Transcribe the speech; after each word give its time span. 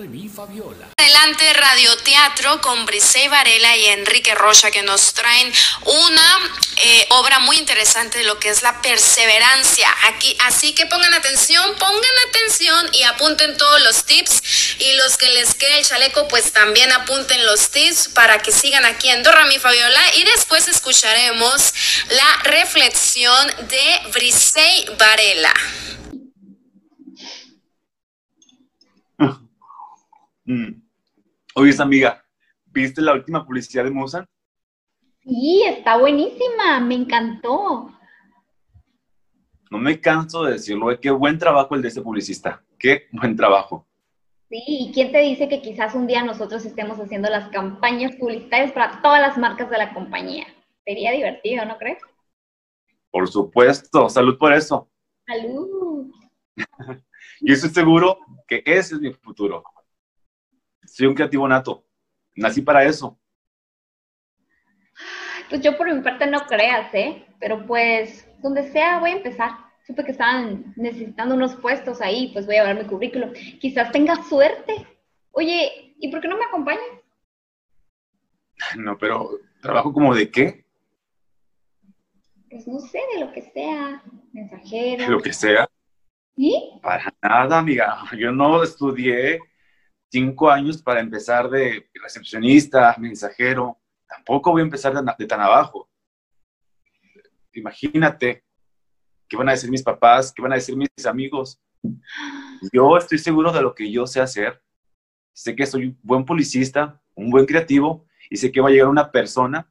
Remy 0.00 0.30
Fabiola. 0.30 0.88
Adelante 0.96 1.52
Radioteatro 1.52 2.62
con 2.62 2.86
Brisey 2.86 3.28
Varela 3.28 3.76
y 3.76 3.86
Enrique 3.86 4.34
Rocha 4.34 4.70
que 4.70 4.82
nos 4.82 5.12
traen 5.12 5.52
una 5.84 6.54
eh, 6.82 7.06
obra 7.10 7.38
muy 7.40 7.58
interesante 7.58 8.18
de 8.18 8.24
lo 8.24 8.38
que 8.38 8.48
es 8.48 8.62
la 8.62 8.80
perseverancia. 8.80 9.94
Aquí, 10.04 10.34
así 10.46 10.72
que 10.72 10.86
pongan 10.86 11.12
atención, 11.12 11.74
pongan 11.78 12.14
atención 12.28 12.88
y 12.94 13.02
apunten 13.02 13.58
todos 13.58 13.82
los 13.82 14.04
tips. 14.04 14.42
Y 14.78 14.94
los 14.94 15.18
que 15.18 15.28
les 15.32 15.54
quede 15.54 15.78
el 15.78 15.84
chaleco, 15.84 16.26
pues 16.28 16.52
también 16.52 16.90
apunten 16.92 17.44
los 17.44 17.70
tips 17.70 18.08
para 18.08 18.38
que 18.38 18.52
sigan 18.52 18.86
aquí 18.86 19.10
en 19.10 19.22
Remy 19.22 19.58
Fabiola. 19.58 20.16
Y 20.16 20.24
después 20.24 20.66
escucharemos 20.66 21.74
la 22.08 22.36
reflexión 22.44 23.48
de 23.68 24.00
Brisey 24.12 24.86
Varela. 24.96 25.52
Mm. 30.50 30.82
Oye, 31.54 31.72
amiga, 31.78 32.24
¿viste 32.64 33.00
la 33.00 33.12
última 33.12 33.46
publicidad 33.46 33.84
de 33.84 33.92
Musan? 33.92 34.26
Sí, 35.22 35.62
está 35.64 35.96
buenísima, 35.96 36.80
me 36.80 36.96
encantó. 36.96 37.92
No 39.70 39.78
me 39.78 40.00
canso 40.00 40.42
de 40.42 40.54
decirlo, 40.54 40.90
eh, 40.90 40.98
qué 41.00 41.12
buen 41.12 41.38
trabajo 41.38 41.76
el 41.76 41.82
de 41.82 41.88
ese 41.88 42.02
publicista, 42.02 42.64
qué 42.80 43.06
buen 43.12 43.36
trabajo. 43.36 43.86
Sí, 44.48 44.60
¿y 44.66 44.92
quién 44.92 45.12
te 45.12 45.20
dice 45.20 45.48
que 45.48 45.62
quizás 45.62 45.94
un 45.94 46.08
día 46.08 46.24
nosotros 46.24 46.64
estemos 46.64 46.98
haciendo 46.98 47.30
las 47.30 47.48
campañas 47.50 48.16
publicitarias 48.16 48.72
para 48.72 49.00
todas 49.02 49.20
las 49.20 49.38
marcas 49.38 49.70
de 49.70 49.78
la 49.78 49.94
compañía? 49.94 50.48
Sería 50.84 51.12
divertido, 51.12 51.64
¿no 51.64 51.78
crees? 51.78 52.02
Por 53.12 53.28
supuesto, 53.28 54.08
salud 54.08 54.36
por 54.36 54.52
eso. 54.52 54.90
Salud. 55.28 56.10
y 57.40 57.52
estoy 57.52 57.70
seguro 57.70 58.18
que 58.48 58.64
ese 58.66 58.96
es 58.96 59.00
mi 59.00 59.12
futuro. 59.12 59.62
Soy 60.90 61.06
un 61.06 61.14
creativo 61.14 61.46
nato. 61.46 61.86
Nací 62.34 62.62
para 62.62 62.84
eso. 62.84 63.16
Pues 65.48 65.62
yo 65.62 65.76
por 65.76 65.92
mi 65.92 66.00
parte 66.02 66.26
no 66.26 66.40
creas, 66.46 66.92
¿eh? 66.94 67.26
Pero 67.38 67.64
pues, 67.66 68.28
donde 68.42 68.70
sea, 68.70 68.98
voy 68.98 69.10
a 69.10 69.16
empezar. 69.16 69.50
Supe 69.86 70.04
que 70.04 70.10
estaban 70.12 70.72
necesitando 70.76 71.34
unos 71.34 71.54
puestos 71.56 72.00
ahí, 72.00 72.30
pues 72.32 72.46
voy 72.46 72.56
a 72.56 72.64
ver 72.64 72.76
mi 72.76 72.88
currículum. 72.88 73.32
Quizás 73.60 73.90
tenga 73.92 74.22
suerte. 74.24 74.86
Oye, 75.32 75.94
¿y 75.98 76.10
por 76.10 76.20
qué 76.20 76.28
no 76.28 76.36
me 76.36 76.44
acompañas? 76.44 76.82
No, 78.76 78.98
pero 78.98 79.30
¿trabajo 79.62 79.92
como 79.92 80.14
de 80.14 80.30
qué? 80.30 80.64
Pues 82.50 82.66
no 82.66 82.80
sé, 82.80 83.00
de 83.14 83.20
lo 83.20 83.32
que 83.32 83.42
sea. 83.42 84.02
Mensajero. 84.32 85.04
De 85.04 85.10
lo 85.10 85.20
que 85.20 85.32
sea. 85.32 85.68
¿Y? 86.36 86.78
Para 86.82 87.14
nada, 87.22 87.58
amiga. 87.58 88.02
Yo 88.16 88.32
no 88.32 88.62
estudié 88.62 89.40
cinco 90.10 90.50
años 90.50 90.82
para 90.82 91.00
empezar 91.00 91.48
de 91.48 91.88
recepcionista, 91.94 92.94
mensajero. 92.98 93.78
Tampoco 94.06 94.50
voy 94.50 94.62
a 94.62 94.64
empezar 94.64 94.92
de, 94.92 95.26
tan 95.26 95.40
abajo. 95.40 95.88
Imagínate 97.52 98.44
qué 99.28 99.36
van 99.36 99.48
a 99.48 99.52
decir 99.52 99.70
mis 99.70 99.82
papás, 99.82 100.32
qué 100.32 100.42
van 100.42 100.52
a 100.52 100.56
decir 100.56 100.76
mis 100.76 100.88
amigos. 101.06 101.60
Yo 102.72 102.96
estoy 102.96 103.18
seguro 103.18 103.52
de 103.52 103.62
lo 103.62 103.74
que 103.74 103.90
yo 103.90 104.06
sé 104.06 104.20
hacer. 104.20 104.60
Sé 105.32 105.54
que 105.54 105.64
soy 105.64 105.86
un 105.86 105.98
buen 106.02 106.24
publicista, 106.24 107.00
un 107.14 107.30
buen 107.30 107.46
creativo, 107.46 108.06
y 108.28 108.36
sé 108.36 108.50
que 108.50 108.60
va 108.60 108.68
a 108.68 108.72
llegar 108.72 108.88
una 108.88 109.10
persona 109.10 109.70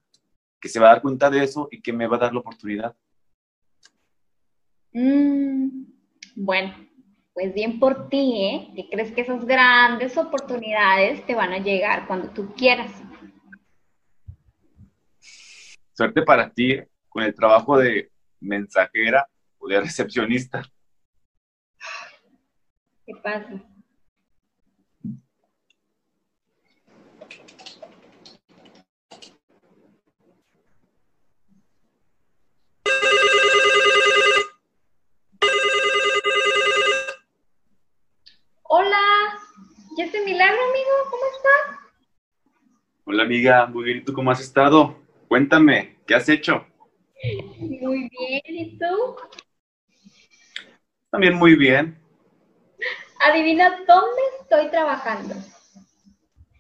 que 0.60 0.70
se 0.70 0.80
va 0.80 0.88
a 0.88 0.94
dar 0.94 1.02
cuenta 1.02 1.30
de 1.30 1.44
eso 1.44 1.68
y 1.72 1.82
que 1.82 1.94
me 1.94 2.08
va 2.08 2.18
a 2.18 2.20
dar 2.20 2.34
la 2.34 2.40
oportunidad. 2.40 2.96
Mm, 4.94 5.84
bueno, 6.36 6.89
pues 7.40 7.54
bien 7.54 7.80
por 7.80 8.10
ti, 8.10 8.44
¿eh? 8.44 8.74
Que 8.76 8.90
crees 8.90 9.14
que 9.14 9.22
esas 9.22 9.46
grandes 9.46 10.18
oportunidades 10.18 11.26
te 11.26 11.36
van 11.36 11.54
a 11.54 11.60
llegar 11.60 12.06
cuando 12.06 12.30
tú 12.32 12.54
quieras. 12.54 12.92
Suerte 15.94 16.22
para 16.24 16.52
ti 16.52 16.82
con 17.08 17.24
el 17.24 17.34
trabajo 17.34 17.78
de 17.78 18.12
mensajera 18.42 19.26
o 19.58 19.70
de 19.70 19.80
recepcionista. 19.80 20.64
¿Qué 23.06 23.14
pasa? 23.24 23.64
Hola, 38.72 39.00
¿ya 39.98 40.06
este 40.06 40.24
milagro, 40.24 40.64
amigo? 40.70 40.92
¿Cómo 41.10 41.24
estás? 41.26 41.80
Hola, 43.12 43.24
amiga, 43.24 43.66
muy 43.66 43.86
bien. 43.86 43.98
¿Y 43.98 44.02
tú 44.02 44.14
cómo 44.14 44.30
has 44.30 44.40
estado? 44.40 44.96
Cuéntame, 45.28 45.98
¿qué 46.06 46.14
has 46.14 46.30
hecho? 46.30 46.64
Muy 47.58 48.08
bien, 48.08 48.42
¿y 48.46 48.78
tú? 48.78 49.16
También 51.10 51.34
muy 51.34 51.56
bien. 51.56 52.00
Adivina 53.20 53.80
dónde 53.88 54.22
estoy 54.40 54.70
trabajando. 54.70 55.34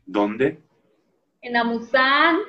¿Dónde? 0.07 0.59
En 1.43 1.55
Amusán. 1.55 2.39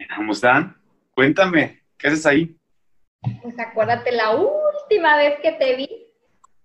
¿En 0.00 0.12
Amusán? 0.14 0.76
Cuéntame, 1.14 1.84
¿qué 1.96 2.08
haces 2.08 2.26
ahí? 2.26 2.58
Pues 3.40 3.56
acuérdate 3.56 4.10
la 4.10 4.34
última 4.34 5.16
vez 5.16 5.38
que 5.40 5.52
te 5.52 5.76
vi 5.76 6.08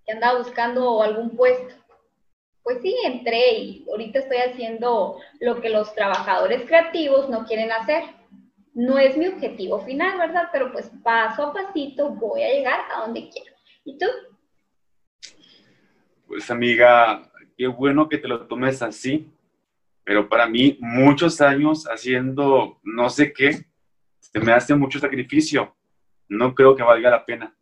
que 0.07 0.11
andaba 0.11 0.39
buscando 0.39 1.03
algún 1.03 1.37
puesto. 1.37 1.82
Pues 2.63 2.81
sí, 2.81 2.95
entré 3.03 3.57
y 3.57 3.85
ahorita 3.89 4.19
estoy 4.19 4.37
haciendo 4.37 5.19
lo 5.41 5.61
que 5.61 5.69
los 5.69 5.93
trabajadores 5.93 6.65
creativos 6.65 7.29
no 7.29 7.45
quieren 7.45 7.71
hacer. 7.71 8.03
No 8.73 8.97
es 8.97 9.17
mi 9.17 9.27
objetivo 9.27 9.81
final, 9.81 10.17
¿verdad? 10.17 10.49
Pero 10.51 10.71
pues 10.71 10.89
paso 11.03 11.43
a 11.43 11.53
pasito 11.53 12.09
voy 12.09 12.41
a 12.41 12.49
llegar 12.49 12.79
a 12.95 13.01
donde 13.01 13.29
quiero. 13.29 13.53
¿Y 13.83 13.97
tú? 13.97 14.05
Pues 16.25 16.49
amiga, 16.49 17.29
qué 17.57 17.67
bueno 17.67 18.07
que 18.07 18.17
te 18.17 18.29
lo 18.29 18.47
tomes 18.47 18.81
así, 18.81 19.29
pero 20.03 20.29
para 20.29 20.47
mí 20.47 20.77
muchos 20.79 21.41
años 21.41 21.85
haciendo 21.85 22.79
no 22.81 23.09
sé 23.09 23.33
qué, 23.33 23.65
se 24.19 24.39
me 24.39 24.53
hace 24.53 24.73
mucho 24.73 24.99
sacrificio. 24.99 25.75
No 26.29 26.55
creo 26.55 26.75
que 26.75 26.81
valga 26.81 27.09
la 27.09 27.25
pena. 27.25 27.55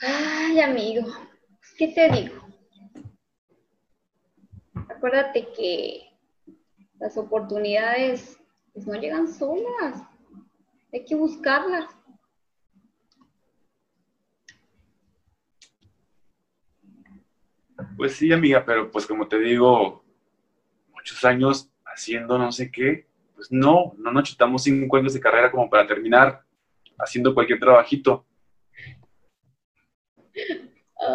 Ay, 0.00 0.60
amigo, 0.60 1.06
¿qué 1.76 1.88
te 1.88 2.08
digo? 2.10 2.42
Acuérdate 4.88 5.48
que 5.56 6.12
las 6.98 7.16
oportunidades 7.16 8.38
pues, 8.72 8.86
no 8.86 8.94
llegan 8.94 9.28
solas, 9.28 10.02
hay 10.92 11.04
que 11.04 11.14
buscarlas. 11.14 11.86
Pues 17.96 18.14
sí, 18.14 18.32
amiga, 18.32 18.64
pero 18.64 18.90
pues 18.90 19.06
como 19.06 19.26
te 19.26 19.38
digo, 19.38 20.04
muchos 20.92 21.24
años 21.24 21.70
haciendo 21.84 22.38
no 22.38 22.52
sé 22.52 22.70
qué, 22.70 23.06
pues 23.34 23.50
no, 23.50 23.94
no 23.98 24.12
nos 24.12 24.24
chutamos 24.24 24.62
cinco 24.62 24.96
años 24.96 25.14
de 25.14 25.20
carrera 25.20 25.50
como 25.50 25.68
para 25.68 25.86
terminar 25.86 26.44
haciendo 26.98 27.34
cualquier 27.34 27.58
trabajito. 27.58 28.24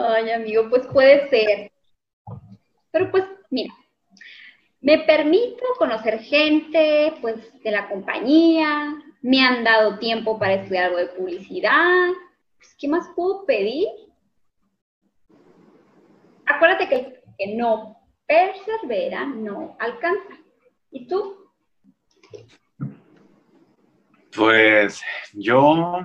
Ay, 0.08 0.32
amigo, 0.32 0.70
pues 0.70 0.88
puede 0.88 1.30
ser. 1.30 1.72
Pero 2.92 3.12
pues, 3.12 3.26
mira, 3.50 3.74
me 4.82 5.00
permito 5.00 5.64
conocer 5.78 6.20
gente, 6.20 7.14
pues, 7.22 7.36
de 7.62 7.72
la 7.72 7.90
compañía, 7.90 8.96
me 9.22 9.42
han 9.42 9.64
dado 9.64 10.00
tiempo 10.00 10.40
para 10.40 10.56
estudiar 10.56 10.86
algo 10.86 10.98
de 10.98 11.08
publicidad. 11.08 12.10
Pues, 12.58 12.76
¿Qué 12.80 12.88
más 12.88 13.10
puedo 13.16 13.46
pedir? 13.46 13.88
Acuérdate 16.46 16.88
que 16.88 17.18
que 17.38 17.56
no 17.56 17.98
persevera 18.26 19.26
no 19.26 19.78
alcanza. 19.80 20.38
¿Y 20.92 21.08
tú? 21.08 21.52
Pues 24.36 25.02
yo, 25.34 26.00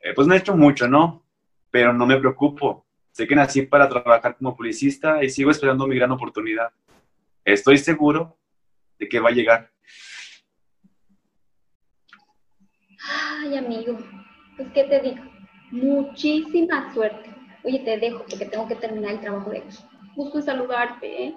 eh, 0.00 0.12
pues 0.14 0.26
no 0.26 0.34
he 0.34 0.38
hecho 0.38 0.56
mucho, 0.56 0.88
¿no? 0.88 1.21
Pero 1.72 1.92
no 1.92 2.06
me 2.06 2.18
preocupo. 2.18 2.86
Sé 3.10 3.26
que 3.26 3.34
nací 3.34 3.62
para 3.62 3.88
trabajar 3.88 4.36
como 4.36 4.56
publicista 4.56 5.24
y 5.24 5.28
sigo 5.28 5.50
esperando 5.50 5.88
mi 5.88 5.96
gran 5.96 6.12
oportunidad. 6.12 6.70
Estoy 7.44 7.78
seguro 7.78 8.38
de 8.98 9.08
que 9.08 9.18
va 9.18 9.30
a 9.30 9.32
llegar. 9.32 9.72
Ay, 13.04 13.56
amigo, 13.56 13.98
pues 14.56 14.70
qué 14.72 14.84
te 14.84 15.00
digo, 15.00 15.24
muchísima 15.72 16.94
suerte. 16.94 17.34
Oye, 17.64 17.80
te 17.80 17.98
dejo 17.98 18.24
porque 18.28 18.46
tengo 18.46 18.68
que 18.68 18.76
terminar 18.76 19.12
el 19.14 19.20
trabajo 19.20 19.50
de 19.50 19.58
aquí. 19.58 19.76
Gusto 20.14 20.38
en 20.38 20.44
saludarte, 20.44 21.24
¿eh? 21.24 21.34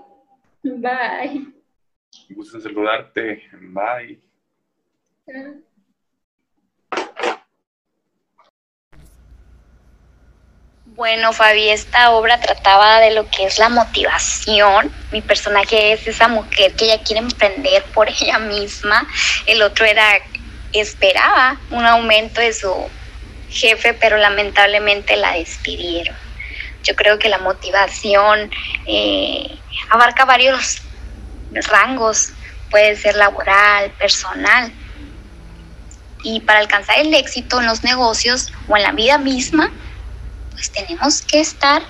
Bye. 0.64 1.54
Gusto 2.30 2.58
en 2.58 2.64
saludarte. 2.64 3.44
Bye. 3.62 4.22
Bueno, 10.94 11.34
Fabi, 11.34 11.70
esta 11.70 12.12
obra 12.12 12.40
trataba 12.40 13.00
de 13.00 13.12
lo 13.12 13.28
que 13.30 13.46
es 13.46 13.58
la 13.58 13.70
motivación. 13.70 14.94
Mi 15.12 15.20
personaje 15.20 15.94
es 15.94 16.08
esa 16.08 16.28
mujer 16.28 16.74
que 16.76 16.86
ella 16.86 17.04
quiere 17.04 17.22
emprender 17.22 17.84
por 17.86 18.08
ella 18.22 18.38
misma. 18.38 19.08
El 19.48 19.64
otro 19.64 19.84
era, 19.86 20.20
esperaba 20.74 21.58
un 21.72 21.84
aumento 21.86 22.40
de 22.40 22.54
su 22.54 22.72
jefe, 23.50 23.96
pero 23.96 24.18
lamentablemente 24.18 25.18
la 25.18 25.32
despidieron. 25.34 26.16
Yo 26.84 26.96
creo 26.96 27.18
que 27.18 27.30
la 27.30 27.40
motivación 27.40 28.52
eh, 28.86 29.58
abarca 29.90 30.24
varios 30.24 30.84
rangos, 31.52 32.30
puede 32.70 32.96
ser 32.96 33.16
laboral, 33.16 33.90
personal. 33.98 34.72
Y 36.22 36.42
para 36.42 36.60
alcanzar 36.60 37.00
el 37.00 37.12
éxito 37.16 37.60
en 37.60 37.66
los 37.66 37.84
negocios 37.84 38.54
o 38.68 38.78
en 38.78 38.84
la 38.84 38.92
vida 38.92 39.18
misma, 39.18 39.72
pues 40.56 40.72
tenemos 40.72 41.22
que 41.22 41.42
estar 41.42 41.84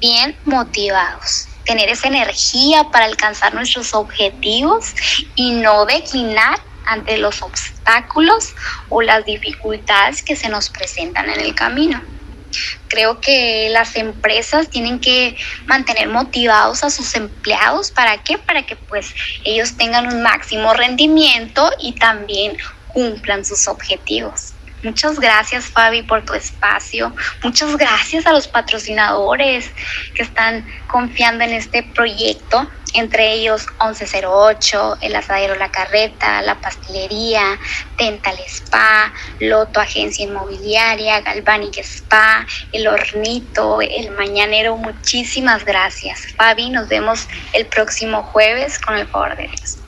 bien 0.00 0.36
motivados, 0.44 1.48
tener 1.64 1.88
esa 1.88 2.08
energía 2.08 2.84
para 2.90 3.04
alcanzar 3.04 3.54
nuestros 3.54 3.94
objetivos 3.94 4.94
y 5.34 5.52
no 5.52 5.84
declinar 5.84 6.60
ante 6.86 7.18
los 7.18 7.42
obstáculos 7.42 8.54
o 8.88 9.02
las 9.02 9.24
dificultades 9.24 10.22
que 10.22 10.36
se 10.36 10.48
nos 10.48 10.70
presentan 10.70 11.30
en 11.30 11.40
el 11.40 11.54
camino. 11.54 12.00
Creo 12.88 13.20
que 13.20 13.68
las 13.70 13.96
empresas 13.96 14.68
tienen 14.68 15.00
que 15.00 15.36
mantener 15.66 16.08
motivados 16.08 16.84
a 16.84 16.90
sus 16.90 17.14
empleados. 17.14 17.90
¿Para 17.90 18.22
qué? 18.22 18.36
Para 18.38 18.66
que 18.66 18.76
pues 18.76 19.14
ellos 19.44 19.76
tengan 19.76 20.12
un 20.12 20.22
máximo 20.22 20.74
rendimiento 20.74 21.70
y 21.80 21.92
también 21.92 22.56
cumplan 22.92 23.44
sus 23.44 23.68
objetivos. 23.68 24.51
Muchas 24.82 25.20
gracias 25.20 25.66
Fabi 25.66 26.02
por 26.02 26.24
tu 26.24 26.34
espacio. 26.34 27.14
Muchas 27.42 27.76
gracias 27.76 28.26
a 28.26 28.32
los 28.32 28.48
patrocinadores 28.48 29.70
que 30.14 30.22
están 30.22 30.66
confiando 30.88 31.44
en 31.44 31.52
este 31.52 31.84
proyecto, 31.84 32.68
entre 32.94 33.32
ellos 33.32 33.66
1108, 33.80 34.98
el 35.00 35.14
asadero 35.14 35.54
La 35.54 35.70
Carreta, 35.70 36.42
la 36.42 36.60
pastelería, 36.60 37.58
Dental 37.96 38.36
Spa, 38.46 39.12
Loto 39.38 39.80
Agencia 39.80 40.24
Inmobiliaria, 40.24 41.20
Galvanic 41.20 41.78
Spa, 41.78 42.44
el 42.72 42.88
Hornito, 42.88 43.80
el 43.80 44.10
Mañanero. 44.10 44.76
Muchísimas 44.76 45.64
gracias. 45.64 46.26
Fabi, 46.36 46.70
nos 46.70 46.88
vemos 46.88 47.28
el 47.52 47.66
próximo 47.66 48.24
jueves 48.24 48.80
con 48.80 48.96
el 48.96 49.06
favor 49.06 49.36
de 49.36 49.48
Dios. 49.48 49.81